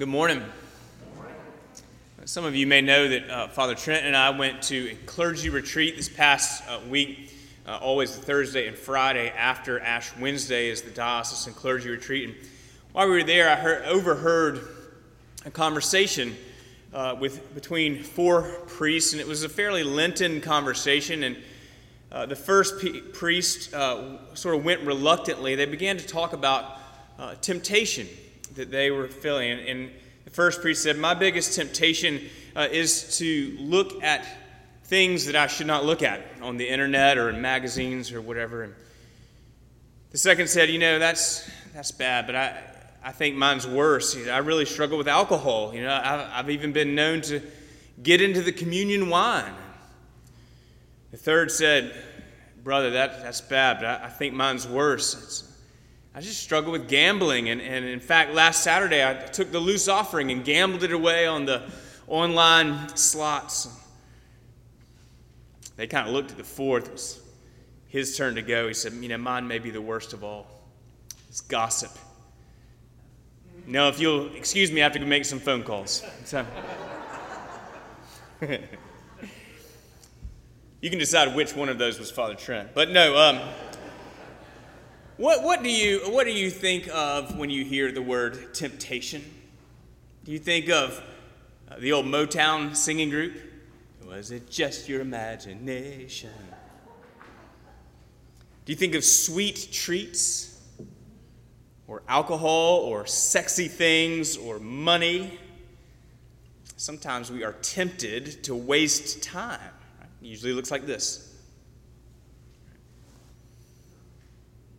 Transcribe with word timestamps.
Good 0.00 0.08
morning. 0.08 0.42
Some 2.24 2.46
of 2.46 2.56
you 2.56 2.66
may 2.66 2.80
know 2.80 3.06
that 3.06 3.28
uh, 3.28 3.48
Father 3.48 3.74
Trent 3.74 4.06
and 4.06 4.16
I 4.16 4.30
went 4.30 4.62
to 4.62 4.92
a 4.92 4.94
clergy 5.04 5.50
retreat 5.50 5.94
this 5.94 6.08
past 6.08 6.66
uh, 6.66 6.80
week. 6.88 7.34
Uh, 7.66 7.76
always 7.82 8.16
the 8.16 8.22
Thursday 8.22 8.66
and 8.66 8.74
Friday 8.74 9.28
after 9.28 9.78
Ash 9.78 10.10
Wednesday 10.16 10.70
is 10.70 10.80
the 10.80 10.90
diocesan 10.90 11.52
clergy 11.52 11.90
retreat. 11.90 12.30
And 12.30 12.38
while 12.92 13.08
we 13.08 13.16
were 13.16 13.24
there, 13.24 13.50
I 13.50 13.56
heard, 13.56 13.84
overheard 13.84 14.66
a 15.44 15.50
conversation 15.50 16.34
uh, 16.94 17.16
with 17.20 17.54
between 17.54 18.02
four 18.02 18.44
priests, 18.68 19.12
and 19.12 19.20
it 19.20 19.28
was 19.28 19.42
a 19.42 19.50
fairly 19.50 19.82
Lenten 19.82 20.40
conversation. 20.40 21.24
And 21.24 21.36
uh, 22.10 22.24
the 22.24 22.36
first 22.36 22.80
p- 22.80 23.02
priest 23.02 23.74
uh, 23.74 24.34
sort 24.34 24.54
of 24.54 24.64
went 24.64 24.80
reluctantly. 24.80 25.56
They 25.56 25.66
began 25.66 25.98
to 25.98 26.06
talk 26.06 26.32
about 26.32 26.78
temptation 27.42 28.08
that 28.54 28.70
they 28.70 28.90
were 28.90 29.08
feeling. 29.08 29.60
And 29.68 29.90
the 30.24 30.30
first 30.30 30.60
priest 30.60 30.82
said, 30.82 30.98
My 30.98 31.14
biggest 31.14 31.54
temptation 31.54 32.20
uh, 32.54 32.68
is 32.70 33.18
to 33.18 33.56
look 33.58 34.02
at 34.02 34.26
things 34.84 35.26
that 35.26 35.36
I 35.36 35.46
should 35.46 35.66
not 35.66 35.84
look 35.84 36.02
at 36.02 36.20
on 36.42 36.56
the 36.56 36.68
internet 36.68 37.16
or 37.16 37.30
in 37.30 37.40
magazines 37.40 38.12
or 38.12 38.20
whatever. 38.20 38.64
And 38.64 38.74
the 40.10 40.18
second 40.18 40.48
said, 40.48 40.68
You 40.68 40.78
know, 40.78 40.98
that's, 40.98 41.48
that's 41.74 41.92
bad, 41.92 42.26
but 42.26 42.34
I, 42.34 42.60
I 43.02 43.12
think 43.12 43.36
mine's 43.36 43.66
worse. 43.66 44.16
I 44.28 44.38
really 44.38 44.66
struggle 44.66 44.98
with 44.98 45.08
alcohol. 45.08 45.74
You 45.74 45.82
know, 45.82 46.28
I've, 46.32 46.50
even 46.50 46.72
been 46.72 46.94
known 46.94 47.22
to 47.22 47.40
get 48.02 48.20
into 48.20 48.42
the 48.42 48.52
communion 48.52 49.08
wine. 49.08 49.54
The 51.10 51.16
third 51.16 51.50
said, 51.50 51.94
Brother, 52.62 52.90
that, 52.90 53.22
that's 53.22 53.40
bad, 53.40 53.78
but 53.78 53.86
I, 53.86 54.06
I 54.06 54.08
think 54.10 54.34
mine's 54.34 54.68
worse. 54.68 55.14
It's, 55.14 55.49
I 56.14 56.20
just 56.20 56.42
struggle 56.42 56.72
with 56.72 56.88
gambling. 56.88 57.50
And, 57.50 57.60
and 57.60 57.84
in 57.84 58.00
fact, 58.00 58.34
last 58.34 58.62
Saturday, 58.62 59.06
I 59.06 59.14
took 59.14 59.52
the 59.52 59.60
loose 59.60 59.88
offering 59.88 60.30
and 60.32 60.44
gambled 60.44 60.82
it 60.82 60.92
away 60.92 61.26
on 61.26 61.44
the 61.44 61.62
online 62.08 62.94
slots. 62.96 63.68
They 65.76 65.86
kind 65.86 66.08
of 66.08 66.12
looked 66.12 66.32
at 66.32 66.36
the 66.36 66.44
fourth. 66.44 66.88
It 66.88 66.92
was 66.92 67.20
his 67.88 68.16
turn 68.16 68.34
to 68.34 68.42
go. 68.42 68.68
He 68.68 68.74
said, 68.74 68.92
You 68.94 69.08
know, 69.08 69.18
mine 69.18 69.46
may 69.46 69.58
be 69.58 69.70
the 69.70 69.80
worst 69.80 70.12
of 70.12 70.24
all. 70.24 70.46
It's 71.28 71.40
gossip. 71.40 71.92
No, 73.66 73.88
if 73.88 74.00
you'll 74.00 74.34
excuse 74.34 74.72
me, 74.72 74.80
I 74.80 74.84
have 74.84 74.92
to 74.94 75.00
make 75.00 75.24
some 75.24 75.38
phone 75.38 75.62
calls. 75.62 76.02
So, 76.24 76.44
you 80.80 80.90
can 80.90 80.98
decide 80.98 81.36
which 81.36 81.54
one 81.54 81.68
of 81.68 81.78
those 81.78 82.00
was 82.00 82.10
Father 82.10 82.34
Trent. 82.34 82.74
But 82.74 82.90
no, 82.90 83.16
um, 83.16 83.40
what, 85.20 85.42
what, 85.42 85.62
do 85.62 85.70
you, 85.70 85.98
what 86.10 86.24
do 86.24 86.32
you 86.32 86.48
think 86.48 86.88
of 86.88 87.36
when 87.36 87.50
you 87.50 87.62
hear 87.62 87.92
the 87.92 88.00
word 88.00 88.54
temptation? 88.54 89.22
Do 90.24 90.32
you 90.32 90.38
think 90.38 90.70
of 90.70 90.98
uh, 91.70 91.78
the 91.78 91.92
old 91.92 92.06
Motown 92.06 92.74
singing 92.74 93.10
group? 93.10 93.34
Was 94.08 94.30
it 94.30 94.48
just 94.48 94.88
your 94.88 95.02
imagination? 95.02 96.30
Do 98.64 98.72
you 98.72 98.76
think 98.76 98.94
of 98.94 99.04
sweet 99.04 99.68
treats, 99.70 100.58
or 101.86 102.02
alcohol, 102.08 102.76
or 102.78 103.04
sexy 103.04 103.68
things, 103.68 104.38
or 104.38 104.58
money? 104.58 105.38
Sometimes 106.78 107.30
we 107.30 107.44
are 107.44 107.52
tempted 107.60 108.42
to 108.44 108.54
waste 108.54 109.22
time. 109.22 109.60
It 110.22 110.28
usually 110.28 110.54
looks 110.54 110.70
like 110.70 110.86
this. 110.86 111.29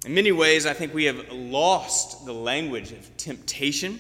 In 0.05 0.15
many 0.15 0.31
ways, 0.31 0.65
I 0.65 0.73
think 0.73 0.95
we 0.95 1.05
have 1.05 1.31
lost 1.31 2.25
the 2.25 2.33
language 2.33 2.91
of 2.91 3.17
temptation 3.17 3.99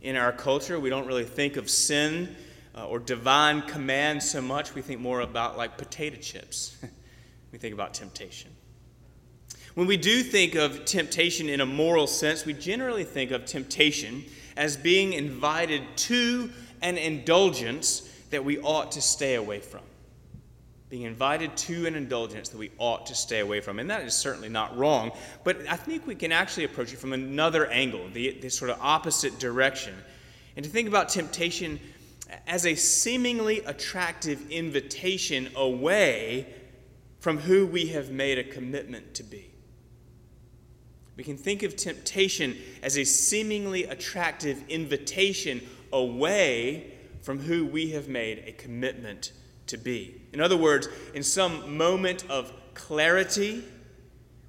in 0.00 0.16
our 0.16 0.32
culture. 0.32 0.80
We 0.80 0.88
don't 0.88 1.06
really 1.06 1.24
think 1.24 1.56
of 1.56 1.68
sin 1.68 2.34
uh, 2.74 2.86
or 2.86 2.98
divine 2.98 3.60
command 3.62 4.22
so 4.22 4.40
much. 4.40 4.74
We 4.74 4.80
think 4.80 5.00
more 5.00 5.20
about 5.20 5.58
like 5.58 5.76
potato 5.76 6.16
chips. 6.16 6.78
we 7.52 7.58
think 7.58 7.74
about 7.74 7.92
temptation. 7.92 8.52
When 9.74 9.86
we 9.86 9.98
do 9.98 10.22
think 10.22 10.54
of 10.54 10.86
temptation 10.86 11.50
in 11.50 11.60
a 11.60 11.66
moral 11.66 12.06
sense, 12.06 12.46
we 12.46 12.54
generally 12.54 13.04
think 13.04 13.30
of 13.30 13.44
temptation 13.44 14.24
as 14.56 14.78
being 14.78 15.12
invited 15.12 15.82
to 15.96 16.50
an 16.80 16.96
indulgence 16.96 18.08
that 18.30 18.44
we 18.44 18.58
ought 18.60 18.92
to 18.92 19.02
stay 19.02 19.34
away 19.34 19.60
from 19.60 19.82
being 20.94 21.06
invited 21.06 21.56
to 21.56 21.86
an 21.86 21.96
indulgence 21.96 22.50
that 22.50 22.56
we 22.56 22.70
ought 22.78 23.04
to 23.04 23.16
stay 23.16 23.40
away 23.40 23.60
from. 23.60 23.80
And 23.80 23.90
that 23.90 24.02
is 24.02 24.14
certainly 24.14 24.48
not 24.48 24.78
wrong, 24.78 25.10
but 25.42 25.56
I 25.68 25.74
think 25.74 26.06
we 26.06 26.14
can 26.14 26.30
actually 26.30 26.62
approach 26.62 26.92
it 26.92 27.00
from 27.00 27.12
another 27.12 27.66
angle, 27.66 28.08
the, 28.12 28.38
the 28.40 28.48
sort 28.48 28.70
of 28.70 28.78
opposite 28.80 29.40
direction. 29.40 29.92
And 30.54 30.64
to 30.64 30.70
think 30.70 30.86
about 30.86 31.08
temptation 31.08 31.80
as 32.46 32.64
a 32.64 32.76
seemingly 32.76 33.58
attractive 33.64 34.48
invitation 34.52 35.48
away 35.56 36.46
from 37.18 37.38
who 37.38 37.66
we 37.66 37.86
have 37.86 38.10
made 38.10 38.38
a 38.38 38.44
commitment 38.44 39.14
to 39.14 39.24
be. 39.24 39.50
We 41.16 41.24
can 41.24 41.36
think 41.36 41.64
of 41.64 41.74
temptation 41.74 42.56
as 42.84 42.96
a 42.98 43.02
seemingly 43.02 43.82
attractive 43.82 44.62
invitation 44.68 45.60
away 45.92 46.92
from 47.22 47.40
who 47.40 47.66
we 47.66 47.90
have 47.90 48.06
made 48.06 48.44
a 48.46 48.52
commitment 48.52 49.32
to 49.68 49.76
be. 49.76 50.20
In 50.32 50.40
other 50.40 50.56
words, 50.56 50.88
in 51.14 51.22
some 51.22 51.76
moment 51.76 52.24
of 52.28 52.52
clarity 52.74 53.64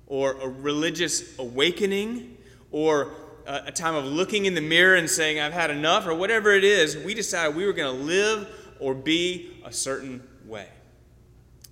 or 0.08 0.34
a 0.34 0.48
religious 0.48 1.38
awakening 1.40 2.38
or 2.72 3.12
a 3.48 3.72
time 3.72 3.96
of 3.96 4.06
looking 4.06 4.46
in 4.46 4.56
the 4.56 4.62
mirror 4.62 4.96
and 4.96 5.09
saying, 5.09 5.40
I've 5.40 5.53
had 5.53 5.70
enough, 5.70 6.08
or 6.08 6.16
whatever 6.16 6.52
it 6.52 6.64
is, 6.64 6.98
we 6.98 7.14
decided 7.14 7.56
we 7.56 7.66
were 7.66 7.74
going 7.74 7.96
to 7.96 8.03
live 8.03 8.50
or 8.80 8.96
be 8.96 9.62
a 9.64 9.72
certain 9.72 10.28
way. 10.46 10.68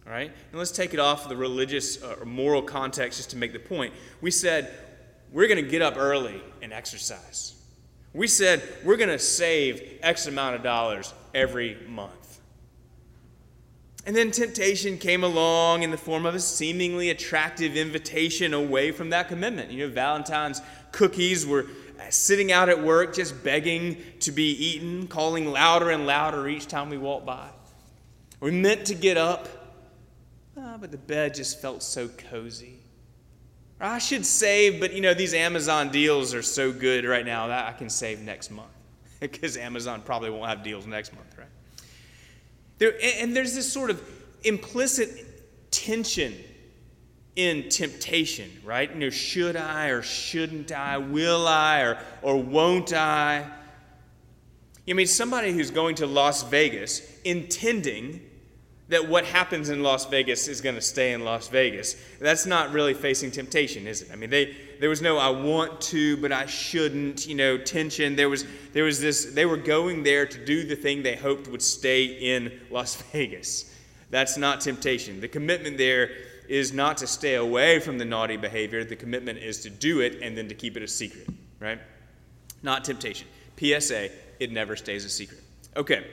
All 0.06 0.14
right? 0.14 0.32
And 0.52 0.60
let's 0.60 0.72
take 0.72 0.94
it 0.94 1.00
off 1.00 1.28
the 1.28 1.36
religious 1.36 2.02
uh, 2.02 2.18
or 2.20 2.26
moral 2.26 2.62
context 2.62 3.18
just 3.18 3.32
to 3.32 3.38
make 3.38 3.54
the 3.54 3.60
point. 3.60 3.94
We 4.22 4.32
said, 4.32 4.72
we're 5.32 5.48
going 5.48 5.64
to 5.64 5.70
get 5.70 5.82
up 5.82 5.96
early 5.98 6.42
and 6.62 6.72
exercise. 6.72 7.56
We 8.14 8.28
said, 8.28 8.62
we're 8.84 8.98
going 8.98 9.10
to 9.10 9.18
save 9.18 10.00
X 10.04 10.28
amount 10.28 10.56
of 10.56 10.64
dollars 10.64 11.12
every 11.34 11.78
month. 11.88 12.23
And 14.06 14.16
then 14.16 14.32
temptation 14.32 14.98
came 14.98 15.24
along 15.24 15.84
in 15.84 15.92
the 15.92 15.98
form 15.98 16.26
of 16.26 16.36
a 16.36 16.40
seemingly 16.40 17.10
attractive 17.10 17.78
invitation 17.78 18.54
away 18.54 18.92
from 18.92 19.12
that 19.12 19.30
commitment. 19.30 19.72
You 19.72 19.88
know, 19.88 19.94
Valentine's 19.94 20.62
cookies 20.92 21.46
were 21.46 21.68
uh, 22.00 22.10
sitting 22.10 22.52
out 22.52 22.68
at 22.68 22.84
work 22.84 23.16
just 23.16 23.44
begging 23.44 23.98
to 24.20 24.32
be 24.32 24.52
eaten, 24.52 25.08
calling 25.08 25.50
louder 25.50 25.90
and 25.90 26.06
louder 26.06 26.48
each 26.48 26.68
time 26.68 26.90
we 26.90 26.98
walked 26.98 27.26
by. 27.26 27.48
We 28.42 28.52
meant 28.52 28.86
to 28.88 28.96
get 28.96 29.16
up, 29.16 29.48
oh, 30.58 30.78
but 30.82 30.92
the 30.92 30.98
bed 30.98 31.34
just 31.34 31.62
felt 31.62 31.82
so 31.82 32.10
cozy. 32.10 32.80
Or 33.80 33.88
I 33.88 34.00
should 34.00 34.26
save, 34.26 34.82
but 34.82 34.92
you 34.92 35.00
know, 35.00 35.14
these 35.14 35.34
Amazon 35.34 35.92
deals 35.92 36.34
are 36.34 36.42
so 36.42 36.74
good 36.74 37.06
right 37.06 37.26
now 37.26 37.48
that 37.48 37.68
I 37.68 37.72
can 37.72 37.90
save 37.90 38.20
next 38.20 38.52
month. 38.52 38.68
because 39.20 39.58
Amazon 39.58 40.02
probably 40.02 40.30
won't 40.30 40.50
have 40.50 40.64
deals 40.64 40.86
next 40.86 41.14
month, 41.14 41.38
right? 41.38 41.48
There, 42.84 42.96
and 43.02 43.34
there's 43.34 43.56
this 43.56 43.72
sort 43.72 43.92
of 43.92 44.04
implicit 44.44 45.72
tension 45.72 46.36
in 47.38 47.70
temptation, 47.70 48.52
right? 48.66 48.92
You 48.92 49.00
know, 49.00 49.10
should 49.10 49.56
I 49.56 49.88
or 49.88 50.02
shouldn't 50.02 50.74
I? 50.74 50.98
Will 50.98 51.48
I 51.48 51.80
or, 51.80 51.98
or 52.22 52.44
won't 52.44 52.92
I? 52.92 53.50
You 54.86 54.96
mean 54.96 55.08
somebody 55.08 55.54
who's 55.54 55.72
going 55.72 55.96
to 55.96 56.06
Las 56.06 56.44
Vegas 56.44 57.02
intending 57.24 58.20
that 58.90 59.08
what 59.08 59.26
happens 59.26 59.70
in 59.70 59.82
Las 59.82 60.06
Vegas 60.06 60.48
is 60.48 60.62
going 60.62 60.76
to 60.76 60.82
stay 60.82 61.14
in 61.14 61.24
Las 61.24 61.48
Vegas. 61.48 61.96
That's 62.20 62.46
not 62.46 62.74
really 62.74 62.94
facing 62.94 63.32
temptation, 63.32 63.88
is 63.88 64.02
it? 64.02 64.10
I 64.12 64.16
mean, 64.16 64.30
they, 64.30 64.56
there 64.80 64.90
was 64.90 65.02
no 65.02 65.18
I 65.18 65.30
want 65.30 65.80
to, 65.82 66.18
but 66.18 66.32
I 66.32 66.46
shouldn't, 66.46 67.26
you 67.26 67.36
know, 67.36 67.58
tension. 67.58 68.16
There 68.16 68.30
was, 68.30 68.46
there 68.74 68.84
was 68.84 69.00
this, 69.00 69.34
they 69.34 69.46
were 69.46 69.58
going 69.58 70.04
there 70.04 70.26
to 70.26 70.46
do 70.46 70.66
the 70.66 70.76
thing 70.76 71.02
they 71.02 71.16
hoped 71.16 71.48
would 71.48 71.62
stay 71.62 72.06
in 72.06 72.60
Las 72.70 73.02
Vegas. 73.14 73.74
That's 74.10 74.38
not 74.38 74.62
temptation. 74.62 75.22
The 75.22 75.28
commitment 75.28 75.78
there 75.78 76.12
is 76.50 76.74
not 76.74 76.98
to 76.98 77.08
stay 77.08 77.36
away 77.36 77.80
from 77.80 77.98
the 77.98 78.06
naughty 78.06 78.38
behavior, 78.38 78.84
the 78.84 78.96
commitment 78.96 79.40
is 79.40 79.62
to 79.62 79.70
do 79.70 80.02
it 80.02 80.22
and 80.22 80.38
then 80.38 80.50
to 80.50 80.56
keep 80.56 80.76
it 80.76 80.84
a 80.84 80.88
secret, 80.88 81.28
right? 81.60 81.80
Not 82.62 82.84
temptation. 82.84 83.28
PSA, 83.58 84.10
it 84.40 84.52
never 84.52 84.76
stays 84.76 85.06
a 85.06 85.10
secret. 85.10 85.42
Okay. 85.76 86.06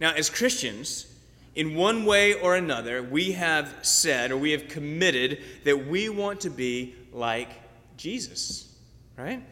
Now, 0.00 0.12
as 0.12 0.28
Christians, 0.28 1.11
in 1.54 1.74
one 1.74 2.04
way 2.04 2.34
or 2.34 2.56
another, 2.56 3.02
we 3.02 3.32
have 3.32 3.74
said 3.82 4.30
or 4.30 4.36
we 4.36 4.52
have 4.52 4.68
committed 4.68 5.38
that 5.64 5.86
we 5.86 6.08
want 6.08 6.40
to 6.40 6.50
be 6.50 6.94
like 7.12 7.50
Jesus, 7.96 8.74
right? 9.16 9.42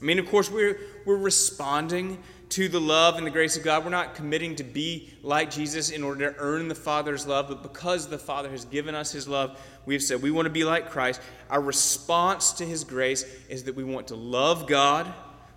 I 0.00 0.04
mean, 0.04 0.18
of 0.18 0.28
course, 0.28 0.50
we're, 0.50 0.80
we're 1.04 1.16
responding 1.16 2.22
to 2.50 2.68
the 2.68 2.80
love 2.80 3.16
and 3.16 3.26
the 3.26 3.30
grace 3.30 3.56
of 3.56 3.64
God. 3.64 3.84
We're 3.84 3.90
not 3.90 4.14
committing 4.14 4.56
to 4.56 4.64
be 4.64 5.12
like 5.22 5.50
Jesus 5.50 5.90
in 5.90 6.02
order 6.02 6.30
to 6.32 6.38
earn 6.38 6.68
the 6.68 6.74
Father's 6.74 7.26
love, 7.26 7.48
but 7.48 7.62
because 7.62 8.08
the 8.08 8.18
Father 8.18 8.50
has 8.50 8.64
given 8.64 8.94
us 8.94 9.10
His 9.10 9.26
love, 9.26 9.58
we've 9.84 10.02
said 10.02 10.22
we 10.22 10.30
want 10.30 10.46
to 10.46 10.50
be 10.50 10.64
like 10.64 10.90
Christ. 10.90 11.20
Our 11.50 11.60
response 11.60 12.52
to 12.54 12.64
His 12.64 12.84
grace 12.84 13.24
is 13.48 13.64
that 13.64 13.74
we 13.74 13.84
want 13.84 14.08
to 14.08 14.16
love 14.16 14.66
God 14.66 15.12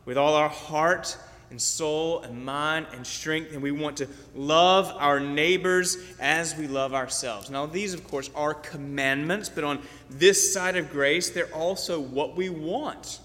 with 0.06 0.18
all 0.18 0.34
our 0.34 0.50
heart 0.50 1.16
and 1.50 1.62
soul 1.62 2.22
and 2.22 2.46
mind 2.46 2.88
and 2.94 3.06
strength, 3.06 3.54
and 3.54 3.62
we 3.62 3.72
want 3.72 3.98
to 3.98 4.08
love 4.36 4.94
our 4.98 5.20
neighbors 5.20 5.98
as 6.20 6.56
we 6.56 6.68
love 6.68 6.94
ourselves. 6.94 7.50
Now, 7.50 7.66
these, 7.66 7.94
of 7.94 8.08
course, 8.08 8.30
are 8.36 8.54
commandments, 8.54 9.50
but 9.50 9.64
on 9.64 9.82
this 10.10 10.54
side 10.54 10.76
of 10.76 10.92
grace, 10.92 11.30
they're 11.30 11.54
also 11.54 12.00
what 12.00 12.36
we 12.36 12.50
want 12.50 13.20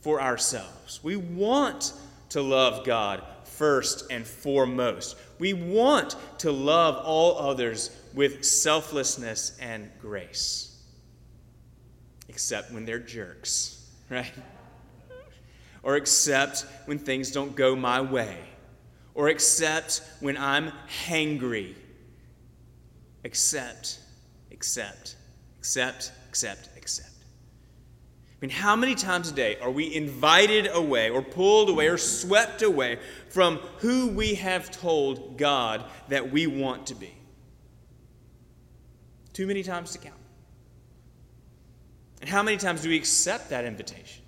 for 0.00 0.20
ourselves. 0.20 1.00
We 1.02 1.16
want 1.16 1.92
to 2.30 2.42
love 2.42 2.84
God 2.84 3.22
first 3.44 4.10
and 4.10 4.26
foremost. 4.26 5.16
We 5.38 5.52
want 5.52 6.16
to 6.38 6.52
love 6.52 7.04
all 7.04 7.38
others 7.38 7.90
with 8.14 8.44
selflessness 8.44 9.56
and 9.60 9.90
grace, 10.00 10.76
except 12.28 12.72
when 12.72 12.84
they're 12.84 12.98
jerks, 12.98 13.90
right? 14.10 14.32
Or 15.88 15.96
except 15.96 16.66
when 16.84 16.98
things 16.98 17.30
don't 17.30 17.56
go 17.56 17.74
my 17.74 17.98
way, 17.98 18.36
or 19.14 19.30
except 19.30 20.02
when 20.20 20.36
I'm 20.36 20.70
hangry. 21.06 21.74
Accept, 23.24 23.98
accept, 24.52 25.16
accept, 25.58 26.12
accept, 26.28 26.68
accept. 26.76 27.08
I 27.08 28.36
mean, 28.42 28.50
how 28.50 28.76
many 28.76 28.94
times 28.94 29.30
a 29.30 29.32
day 29.32 29.56
are 29.62 29.70
we 29.70 29.94
invited 29.94 30.68
away, 30.70 31.08
or 31.08 31.22
pulled 31.22 31.70
away, 31.70 31.88
or 31.88 31.96
swept 31.96 32.60
away 32.60 32.98
from 33.30 33.56
who 33.78 34.08
we 34.08 34.34
have 34.34 34.70
told 34.70 35.38
God 35.38 35.86
that 36.08 36.30
we 36.30 36.46
want 36.46 36.88
to 36.88 36.94
be? 36.94 37.14
Too 39.32 39.46
many 39.46 39.62
times 39.62 39.92
to 39.92 39.98
count. 39.98 40.20
And 42.20 42.28
how 42.28 42.42
many 42.42 42.58
times 42.58 42.82
do 42.82 42.90
we 42.90 42.96
accept 42.98 43.48
that 43.48 43.64
invitation? 43.64 44.22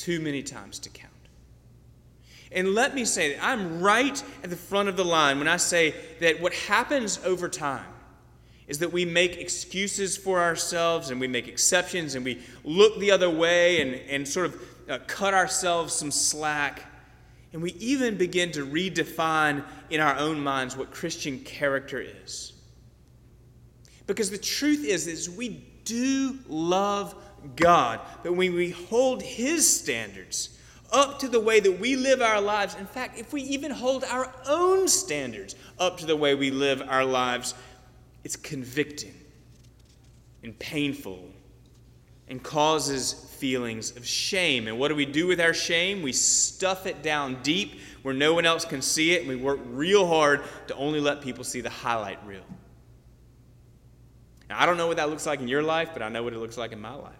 Too 0.00 0.18
many 0.20 0.42
times 0.42 0.78
to 0.80 0.88
count. 0.88 1.12
And 2.52 2.74
let 2.74 2.94
me 2.94 3.04
say 3.04 3.34
that 3.34 3.44
I'm 3.44 3.80
right 3.80 4.22
at 4.42 4.50
the 4.50 4.56
front 4.56 4.88
of 4.88 4.96
the 4.96 5.04
line 5.04 5.38
when 5.38 5.46
I 5.46 5.56
say 5.56 5.94
that 6.20 6.40
what 6.40 6.52
happens 6.54 7.20
over 7.24 7.48
time 7.48 7.86
is 8.66 8.78
that 8.78 8.92
we 8.92 9.04
make 9.04 9.36
excuses 9.36 10.16
for 10.16 10.40
ourselves 10.40 11.10
and 11.10 11.20
we 11.20 11.28
make 11.28 11.48
exceptions 11.48 12.14
and 12.14 12.24
we 12.24 12.40
look 12.64 12.98
the 12.98 13.10
other 13.10 13.28
way 13.28 13.82
and, 13.82 13.94
and 14.08 14.26
sort 14.26 14.46
of 14.46 14.62
uh, 14.88 14.98
cut 15.06 15.34
ourselves 15.34 15.92
some 15.92 16.10
slack. 16.10 16.84
And 17.52 17.62
we 17.62 17.72
even 17.72 18.16
begin 18.16 18.52
to 18.52 18.66
redefine 18.66 19.64
in 19.90 20.00
our 20.00 20.16
own 20.16 20.40
minds 20.40 20.76
what 20.76 20.92
Christian 20.92 21.40
character 21.40 22.00
is. 22.00 22.52
Because 24.06 24.30
the 24.30 24.38
truth 24.38 24.84
is, 24.84 25.06
is 25.06 25.28
we 25.28 25.64
do 25.84 26.38
love 26.48 27.14
God. 27.56 28.00
But 28.22 28.34
when 28.34 28.54
we 28.54 28.70
hold 28.70 29.22
His 29.22 29.68
standards 29.80 30.58
up 30.92 31.18
to 31.20 31.28
the 31.28 31.40
way 31.40 31.60
that 31.60 31.78
we 31.78 31.96
live 31.96 32.20
our 32.20 32.40
lives, 32.40 32.74
in 32.74 32.86
fact, 32.86 33.18
if 33.18 33.32
we 33.32 33.42
even 33.42 33.70
hold 33.70 34.04
our 34.04 34.32
own 34.46 34.88
standards 34.88 35.54
up 35.78 35.98
to 35.98 36.06
the 36.06 36.16
way 36.16 36.34
we 36.34 36.50
live 36.50 36.82
our 36.88 37.04
lives, 37.04 37.54
it's 38.24 38.36
convicting 38.36 39.14
and 40.42 40.58
painful 40.58 41.28
and 42.28 42.42
causes 42.42 43.12
feelings 43.12 43.96
of 43.96 44.06
shame. 44.06 44.68
And 44.68 44.78
what 44.78 44.88
do 44.88 44.94
we 44.94 45.06
do 45.06 45.26
with 45.26 45.40
our 45.40 45.54
shame? 45.54 46.02
We 46.02 46.12
stuff 46.12 46.86
it 46.86 47.02
down 47.02 47.38
deep 47.42 47.80
where 48.02 48.14
no 48.14 48.34
one 48.34 48.46
else 48.46 48.64
can 48.64 48.80
see 48.80 49.12
it, 49.12 49.20
and 49.20 49.28
we 49.28 49.36
work 49.36 49.60
real 49.66 50.06
hard 50.06 50.42
to 50.68 50.74
only 50.76 51.00
let 51.00 51.20
people 51.20 51.44
see 51.44 51.60
the 51.60 51.70
highlight 51.70 52.24
reel. 52.26 52.44
Now, 54.48 54.60
I 54.60 54.66
don't 54.66 54.76
know 54.76 54.86
what 54.86 54.96
that 54.96 55.10
looks 55.10 55.26
like 55.26 55.40
in 55.40 55.48
your 55.48 55.62
life, 55.62 55.90
but 55.92 56.02
I 56.02 56.08
know 56.08 56.22
what 56.22 56.32
it 56.32 56.38
looks 56.38 56.56
like 56.56 56.72
in 56.72 56.80
my 56.80 56.94
life. 56.94 57.14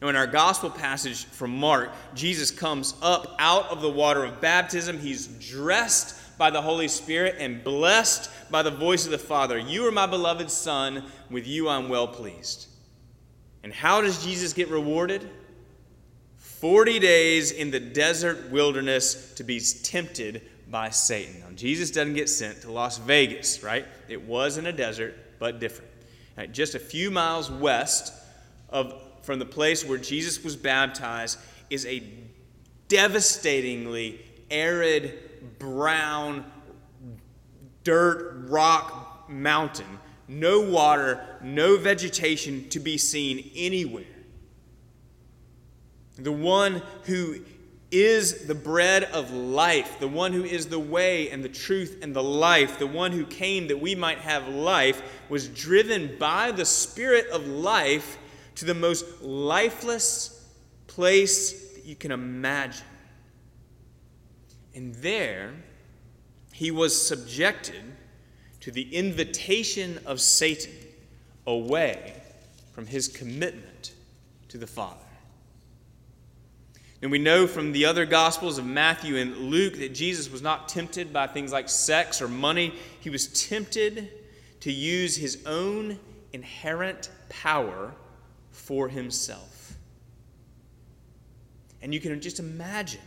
Now, 0.00 0.08
in 0.08 0.16
our 0.16 0.26
gospel 0.26 0.68
passage 0.68 1.24
from 1.24 1.56
Mark, 1.56 1.90
Jesus 2.14 2.50
comes 2.50 2.94
up 3.00 3.34
out 3.38 3.70
of 3.70 3.80
the 3.80 3.90
water 3.90 4.24
of 4.24 4.40
baptism. 4.40 4.98
He's 4.98 5.26
dressed 5.26 6.38
by 6.38 6.50
the 6.50 6.60
Holy 6.60 6.88
Spirit 6.88 7.36
and 7.38 7.64
blessed 7.64 8.30
by 8.50 8.62
the 8.62 8.70
voice 8.70 9.06
of 9.06 9.10
the 9.10 9.18
Father. 9.18 9.58
You 9.58 9.86
are 9.86 9.92
my 9.92 10.06
beloved 10.06 10.50
Son. 10.50 11.04
With 11.30 11.46
you 11.46 11.68
I'm 11.68 11.88
well 11.88 12.06
pleased. 12.06 12.68
And 13.62 13.72
how 13.72 14.00
does 14.00 14.22
Jesus 14.22 14.52
get 14.52 14.68
rewarded? 14.68 15.28
40 16.36 16.98
days 16.98 17.52
in 17.52 17.70
the 17.70 17.80
desert 17.80 18.50
wilderness 18.50 19.34
to 19.34 19.44
be 19.44 19.60
tempted 19.60 20.42
by 20.68 20.90
Satan. 20.90 21.40
Now, 21.40 21.54
Jesus 21.54 21.90
doesn't 21.90 22.14
get 22.14 22.28
sent 22.28 22.62
to 22.62 22.70
Las 22.70 22.98
Vegas, 22.98 23.62
right? 23.62 23.86
It 24.08 24.22
was 24.22 24.58
in 24.58 24.66
a 24.66 24.72
desert, 24.72 25.14
but 25.38 25.58
different. 25.58 25.90
Right, 26.36 26.52
just 26.52 26.74
a 26.74 26.78
few 26.78 27.10
miles 27.10 27.50
west 27.50 28.12
of 28.68 29.02
from 29.26 29.40
the 29.40 29.44
place 29.44 29.84
where 29.84 29.98
Jesus 29.98 30.42
was 30.44 30.54
baptized 30.54 31.38
is 31.68 31.84
a 31.84 32.02
devastatingly 32.86 34.20
arid, 34.52 35.58
brown, 35.58 36.44
dirt, 37.82 38.44
rock 38.48 39.28
mountain. 39.28 39.98
No 40.28 40.60
water, 40.60 41.38
no 41.42 41.76
vegetation 41.76 42.68
to 42.68 42.78
be 42.78 42.96
seen 42.96 43.50
anywhere. 43.56 44.04
The 46.16 46.32
one 46.32 46.82
who 47.04 47.40
is 47.90 48.46
the 48.46 48.54
bread 48.54 49.04
of 49.04 49.32
life, 49.32 49.98
the 49.98 50.08
one 50.08 50.32
who 50.32 50.44
is 50.44 50.68
the 50.68 50.78
way 50.78 51.30
and 51.30 51.42
the 51.42 51.48
truth 51.48 51.98
and 52.02 52.14
the 52.14 52.22
life, 52.22 52.78
the 52.78 52.86
one 52.86 53.10
who 53.10 53.26
came 53.26 53.68
that 53.68 53.80
we 53.80 53.96
might 53.96 54.18
have 54.18 54.48
life, 54.48 55.02
was 55.28 55.48
driven 55.48 56.16
by 56.16 56.52
the 56.52 56.64
Spirit 56.64 57.26
of 57.28 57.46
life 57.46 58.18
to 58.56 58.64
the 58.64 58.74
most 58.74 59.22
lifeless 59.22 60.44
place 60.86 61.72
that 61.74 61.84
you 61.84 61.94
can 61.94 62.10
imagine. 62.10 62.84
And 64.74 64.94
there, 64.96 65.54
he 66.52 66.70
was 66.70 67.06
subjected 67.06 67.82
to 68.60 68.70
the 68.70 68.94
invitation 68.94 70.00
of 70.06 70.20
Satan 70.20 70.72
away 71.46 72.14
from 72.72 72.86
his 72.86 73.08
commitment 73.08 73.92
to 74.48 74.58
the 74.58 74.66
Father. 74.66 74.98
And 77.02 77.10
we 77.10 77.18
know 77.18 77.46
from 77.46 77.72
the 77.72 77.84
other 77.84 78.06
Gospels 78.06 78.58
of 78.58 78.64
Matthew 78.64 79.16
and 79.16 79.36
Luke 79.36 79.78
that 79.78 79.94
Jesus 79.94 80.30
was 80.30 80.42
not 80.42 80.68
tempted 80.68 81.12
by 81.12 81.26
things 81.26 81.52
like 81.52 81.68
sex 81.68 82.22
or 82.22 82.28
money. 82.28 82.74
He 83.00 83.10
was 83.10 83.28
tempted 83.48 84.10
to 84.60 84.72
use 84.72 85.14
his 85.14 85.44
own 85.46 85.98
inherent 86.32 87.10
power 87.28 87.92
for 88.56 88.88
himself. 88.88 89.74
And 91.82 91.94
you 91.94 92.00
can 92.00 92.20
just 92.20 92.40
imagine 92.40 93.00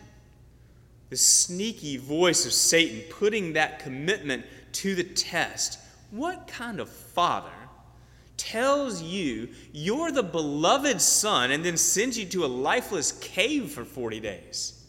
the 1.09 1.17
sneaky 1.17 1.97
voice 1.97 2.45
of 2.45 2.53
Satan 2.53 3.01
putting 3.09 3.53
that 3.53 3.79
commitment 3.79 4.45
to 4.73 4.95
the 4.95 5.03
test. 5.03 5.79
What 6.11 6.47
kind 6.47 6.79
of 6.79 6.87
father 6.87 7.49
tells 8.37 9.01
you 9.01 9.49
you're 9.73 10.11
the 10.11 10.23
beloved 10.23 11.01
son 11.01 11.51
and 11.51 11.65
then 11.65 11.75
sends 11.75 12.17
you 12.17 12.25
to 12.27 12.45
a 12.45 12.47
lifeless 12.47 13.11
cave 13.13 13.71
for 13.71 13.83
40 13.83 14.19
days? 14.19 14.85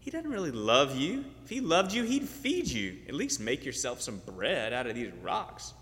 He 0.00 0.10
doesn't 0.10 0.30
really 0.30 0.50
love 0.50 0.96
you. 0.96 1.24
If 1.44 1.50
he 1.50 1.60
loved 1.60 1.92
you, 1.92 2.02
he'd 2.02 2.28
feed 2.28 2.66
you. 2.66 2.98
At 3.06 3.14
least 3.14 3.38
make 3.38 3.64
yourself 3.64 4.00
some 4.00 4.20
bread 4.26 4.72
out 4.72 4.88
of 4.88 4.96
these 4.96 5.12
rocks. 5.22 5.74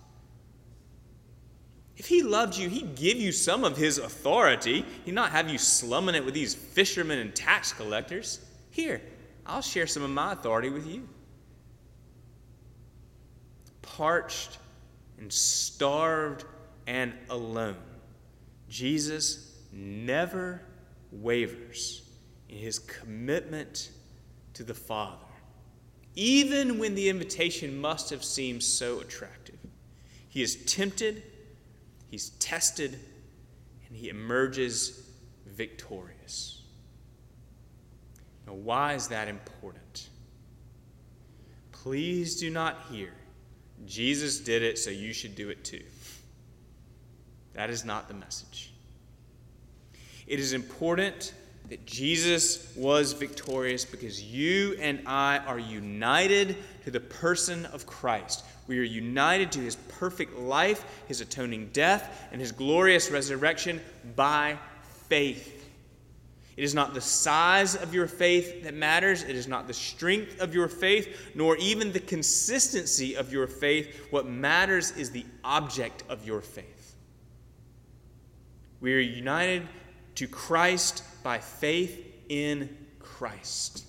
If 2.00 2.06
he 2.06 2.22
loved 2.22 2.56
you, 2.56 2.70
he'd 2.70 2.94
give 2.94 3.18
you 3.18 3.30
some 3.30 3.62
of 3.62 3.76
his 3.76 3.98
authority. 3.98 4.86
He'd 5.04 5.12
not 5.12 5.32
have 5.32 5.50
you 5.50 5.58
slumming 5.58 6.14
it 6.14 6.24
with 6.24 6.32
these 6.32 6.54
fishermen 6.54 7.18
and 7.18 7.36
tax 7.36 7.74
collectors. 7.74 8.40
Here, 8.70 9.02
I'll 9.44 9.60
share 9.60 9.86
some 9.86 10.02
of 10.02 10.08
my 10.08 10.32
authority 10.32 10.70
with 10.70 10.86
you. 10.86 11.06
Parched 13.82 14.56
and 15.18 15.30
starved 15.30 16.46
and 16.86 17.12
alone, 17.28 17.76
Jesus 18.70 19.54
never 19.70 20.62
wavers 21.12 22.08
in 22.48 22.56
his 22.56 22.78
commitment 22.78 23.90
to 24.54 24.64
the 24.64 24.72
Father, 24.72 25.26
even 26.14 26.78
when 26.78 26.94
the 26.94 27.10
invitation 27.10 27.78
must 27.78 28.08
have 28.08 28.24
seemed 28.24 28.62
so 28.62 29.00
attractive. 29.00 29.58
He 30.30 30.40
is 30.40 30.64
tempted 30.64 31.24
He's 32.10 32.30
tested 32.40 32.98
and 33.88 33.96
he 33.96 34.08
emerges 34.08 35.08
victorious. 35.46 36.62
Now, 38.46 38.54
why 38.54 38.94
is 38.94 39.08
that 39.08 39.28
important? 39.28 40.08
Please 41.70 42.38
do 42.38 42.50
not 42.50 42.86
hear, 42.90 43.12
Jesus 43.86 44.40
did 44.40 44.62
it, 44.62 44.78
so 44.78 44.90
you 44.90 45.12
should 45.12 45.34
do 45.34 45.50
it 45.50 45.64
too. 45.64 45.84
That 47.54 47.70
is 47.70 47.84
not 47.84 48.08
the 48.08 48.14
message. 48.14 48.72
It 50.26 50.40
is 50.40 50.52
important 50.52 51.32
that 51.68 51.86
Jesus 51.86 52.74
was 52.76 53.12
victorious 53.12 53.84
because 53.84 54.20
you 54.22 54.76
and 54.80 55.02
I 55.06 55.38
are 55.38 55.58
united 55.58 56.56
to 56.84 56.90
the 56.90 57.00
person 57.00 57.64
of 57.66 57.86
Christ. 57.86 58.44
We 58.70 58.78
are 58.78 58.84
united 58.84 59.50
to 59.52 59.58
his 59.58 59.74
perfect 59.74 60.38
life, 60.38 60.84
his 61.08 61.20
atoning 61.20 61.70
death, 61.72 62.28
and 62.30 62.40
his 62.40 62.52
glorious 62.52 63.10
resurrection 63.10 63.80
by 64.14 64.58
faith. 65.08 65.68
It 66.56 66.62
is 66.62 66.72
not 66.72 66.94
the 66.94 67.00
size 67.00 67.74
of 67.74 67.92
your 67.92 68.06
faith 68.06 68.62
that 68.62 68.74
matters. 68.74 69.24
It 69.24 69.34
is 69.34 69.48
not 69.48 69.66
the 69.66 69.74
strength 69.74 70.40
of 70.40 70.54
your 70.54 70.68
faith, 70.68 71.32
nor 71.34 71.56
even 71.56 71.90
the 71.90 71.98
consistency 71.98 73.16
of 73.16 73.32
your 73.32 73.48
faith. 73.48 74.06
What 74.10 74.28
matters 74.28 74.92
is 74.92 75.10
the 75.10 75.26
object 75.42 76.04
of 76.08 76.24
your 76.24 76.40
faith. 76.40 76.94
We 78.80 78.94
are 78.94 79.00
united 79.00 79.66
to 80.14 80.28
Christ 80.28 81.02
by 81.24 81.38
faith 81.38 82.06
in 82.28 82.76
Christ. 83.00 83.84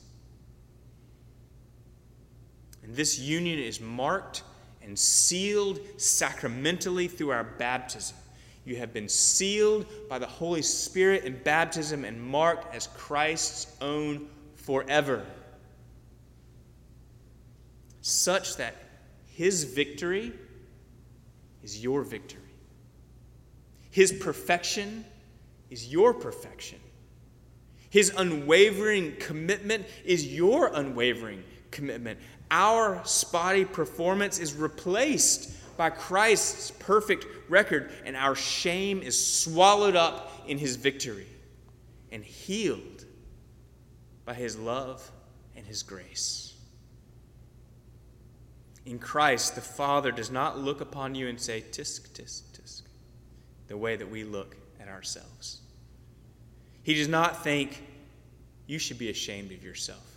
And 2.81 2.95
this 2.95 3.19
union 3.19 3.59
is 3.59 3.79
marked 3.79 4.41
and 4.83 4.97
sealed 4.97 5.79
sacramentally 5.97 7.07
through 7.07 7.31
our 7.31 7.43
baptism. 7.43 8.17
You 8.65 8.75
have 8.77 8.93
been 8.93 9.09
sealed 9.09 9.85
by 10.07 10.19
the 10.19 10.27
Holy 10.27 10.61
Spirit 10.61 11.23
in 11.25 11.41
baptism 11.43 12.05
and 12.05 12.21
marked 12.21 12.75
as 12.75 12.87
Christ's 12.87 13.75
own 13.81 14.27
forever. 14.55 15.25
Such 18.01 18.57
that 18.57 18.75
his 19.25 19.63
victory 19.63 20.33
is 21.63 21.83
your 21.83 22.03
victory. 22.03 22.41
His 23.89 24.11
perfection 24.11 25.05
is 25.69 25.91
your 25.91 26.13
perfection. 26.13 26.79
His 27.89 28.13
unwavering 28.15 29.17
commitment 29.19 29.85
is 30.05 30.25
your 30.25 30.67
unwavering 30.67 31.43
commitment. 31.71 32.19
Our 32.49 33.01
spotty 33.05 33.65
performance 33.65 34.39
is 34.39 34.53
replaced 34.53 35.77
by 35.77 35.89
Christ's 35.89 36.71
perfect 36.71 37.25
record, 37.49 37.91
and 38.05 38.15
our 38.15 38.35
shame 38.35 39.01
is 39.01 39.17
swallowed 39.17 39.95
up 39.95 40.43
in 40.47 40.57
his 40.57 40.75
victory 40.75 41.27
and 42.11 42.23
healed 42.23 43.05
by 44.25 44.33
his 44.33 44.57
love 44.57 45.09
and 45.55 45.65
his 45.65 45.81
grace. 45.81 46.53
In 48.85 48.99
Christ, 48.99 49.55
the 49.55 49.61
Father 49.61 50.11
does 50.11 50.31
not 50.31 50.59
look 50.59 50.81
upon 50.81 51.15
you 51.15 51.27
and 51.27 51.39
say, 51.39 51.63
Tisk, 51.71 52.09
tisk, 52.09 52.43
tisk, 52.53 52.81
the 53.67 53.77
way 53.77 53.95
that 53.95 54.09
we 54.09 54.23
look 54.23 54.55
at 54.79 54.87
ourselves. 54.87 55.61
He 56.83 56.95
does 56.95 57.07
not 57.07 57.43
think 57.43 57.83
you 58.65 58.79
should 58.79 58.97
be 58.97 59.09
ashamed 59.09 59.51
of 59.51 59.63
yourself, 59.63 60.10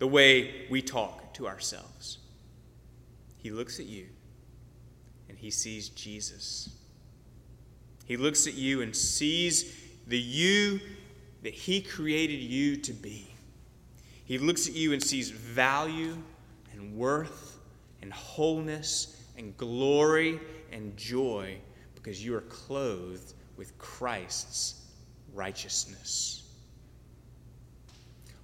the 0.00 0.08
way 0.08 0.66
we 0.70 0.82
talk 0.82 1.32
to 1.34 1.46
ourselves. 1.46 2.18
He 3.36 3.50
looks 3.50 3.78
at 3.78 3.86
you 3.86 4.06
and 5.28 5.38
he 5.38 5.50
sees 5.50 5.90
Jesus. 5.90 6.70
He 8.06 8.16
looks 8.16 8.48
at 8.48 8.54
you 8.54 8.82
and 8.82 8.96
sees 8.96 9.76
the 10.08 10.18
you 10.18 10.80
that 11.42 11.54
he 11.54 11.80
created 11.80 12.40
you 12.40 12.76
to 12.78 12.92
be. 12.92 13.32
He 14.24 14.38
looks 14.38 14.66
at 14.66 14.74
you 14.74 14.92
and 14.94 15.02
sees 15.02 15.30
value 15.30 16.16
and 16.72 16.96
worth 16.96 17.58
and 18.00 18.12
wholeness 18.12 19.22
and 19.36 19.56
glory 19.58 20.40
and 20.72 20.96
joy 20.96 21.58
because 21.94 22.24
you 22.24 22.34
are 22.34 22.42
clothed 22.42 23.34
with 23.56 23.76
Christ's 23.76 24.86
righteousness. 25.34 26.39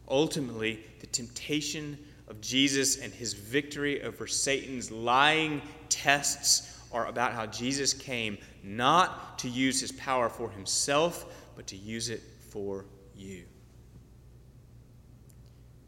Ultimately, 0.08 0.80
the 1.00 1.06
temptation 1.06 1.98
of 2.28 2.40
Jesus 2.40 2.98
and 2.98 3.12
his 3.12 3.34
victory 3.34 4.02
over 4.02 4.26
Satan's 4.26 4.90
lying 4.90 5.62
tests 5.88 6.80
are 6.92 7.06
about 7.06 7.32
how 7.32 7.46
Jesus 7.46 7.92
came 7.92 8.38
not 8.62 9.38
to 9.40 9.48
use 9.48 9.80
his 9.80 9.92
power 9.92 10.28
for 10.28 10.50
himself, 10.50 11.26
but 11.56 11.66
to 11.68 11.76
use 11.76 12.08
it 12.08 12.22
for 12.50 12.86
you. 13.14 13.44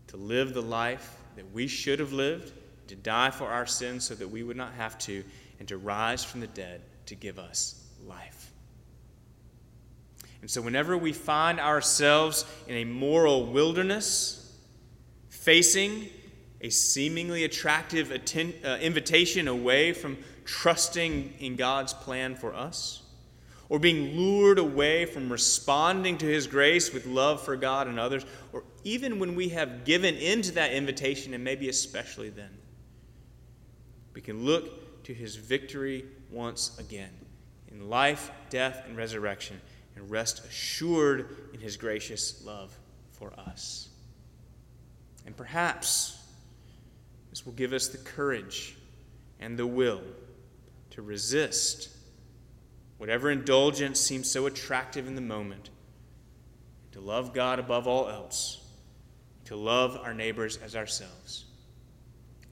To 0.09 0.17
live 0.17 0.55
the 0.55 0.63
life 0.63 1.17
that 1.37 1.51
we 1.53 1.67
should 1.67 1.99
have 2.01 2.13
lived, 2.13 2.53
to 2.89 2.97
die 2.97 3.31
for 3.31 3.47
our 3.47 3.67
sins 3.67 4.05
so 4.05 4.15
that 4.15 4.29
we 4.29 4.43
would 4.43 4.57
not 4.57 4.73
have 4.75 4.99
to, 5.01 5.23
and 5.59 5.69
to 5.69 5.77
rise 5.77 6.25
from 6.25 6.41
the 6.41 6.47
dead 6.49 6.83
to 7.07 7.15
give 7.15 7.39
us 7.39 7.87
life. 8.07 8.48
And 10.41 10.51
so, 10.51 10.63
whenever 10.63 10.97
we 10.97 11.13
find 11.13 11.59
ourselves 11.59 12.45
in 12.69 12.77
a 12.77 12.85
moral 12.85 13.47
wilderness, 13.47 14.57
facing 15.29 16.09
a 16.61 16.71
seemingly 16.71 17.45
attractive 17.45 18.11
atten- 18.11 18.55
uh, 18.65 18.79
invitation 18.81 19.49
away 19.49 19.93
from 19.93 20.19
trusting 20.45 21.35
in 21.39 21.57
God's 21.57 21.93
plan 21.93 22.35
for 22.35 22.55
us, 22.55 23.03
or 23.69 23.79
being 23.79 24.17
lured 24.17 24.59
away 24.59 25.05
from 25.05 25.31
responding 25.31 26.19
to 26.19 26.27
His 26.27 26.47
grace 26.47 26.93
with 26.93 27.07
love 27.07 27.43
for 27.43 27.57
God 27.57 27.87
and 27.87 27.99
others, 27.99 28.25
or 28.53 28.65
even 28.85 29.19
when 29.19 29.35
we 29.35 29.51
have 29.51 29.85
given 29.85 30.15
in 30.17 30.43
to 30.43 30.53
that 30.53 30.73
invitation, 30.73 31.35
and 31.35 31.45
maybe 31.45 31.69
especially 31.69 32.31
then, 32.31 32.57
we 34.15 34.21
can 34.21 34.45
look 34.45 35.05
to 35.05 35.13
His 35.13 35.37
victory 35.37 36.05
once 36.31 36.79
again 36.79 37.11
in 37.71 37.89
life, 37.89 38.31
death, 38.51 38.85
and 38.87 38.97
resurrection, 38.97 39.61
and 39.99 40.11
rest 40.11 40.45
assured 40.47 41.37
in 41.53 41.61
His 41.61 41.77
gracious 41.77 42.45
love 42.45 42.77
for 43.13 43.33
us. 43.39 43.89
And 45.27 45.37
perhaps 45.37 46.17
this 47.31 47.45
will 47.45 47.53
give 47.53 47.73
us 47.73 47.89
the 47.89 47.99
courage 47.99 48.77
and 49.41 49.59
the 49.59 49.67
will 49.67 50.03
to 50.91 51.03
resist 51.03 51.91
whatever 52.99 53.31
indulgence 53.31 54.01
seems 54.01 54.31
so 54.31 54.47
attractive 54.47 55.07
in 55.07 55.15
the 55.15 55.21
moment, 55.21 55.71
to 56.93 57.01
love 57.01 57.35
God 57.35 57.59
above 57.59 57.87
all 57.87 58.09
else, 58.09 58.65
to 59.47 59.57
love 59.57 59.99
our 60.03 60.15
neighbors 60.15 60.59
as 60.59 60.77
ourselves, 60.77 61.45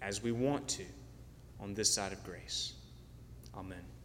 as 0.02 0.22
we 0.22 0.32
want 0.32 0.68
to 0.68 0.84
on 1.60 1.74
this 1.74 1.92
side 1.92 2.12
of 2.12 2.22
grace. 2.24 2.74
Amen. 3.56 3.95